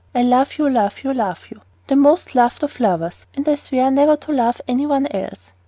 I 0.15 0.23
love 0.23 0.57
you, 0.57 0.67
love 0.67 1.03
you, 1.03 1.13
love 1.13 1.43
you, 1.51 1.61
the 1.85 1.95
most 1.95 2.33
loved 2.33 2.63
of 2.63 2.79
lovers, 2.79 3.27
and 3.35 3.47
I 3.47 3.53
swear 3.53 3.91
never 3.91 4.15
to 4.17 4.31
love 4.31 4.59
any 4.67 4.87
one 4.87 5.05
else! 5.11 5.51